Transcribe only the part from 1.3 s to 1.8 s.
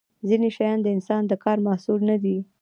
کار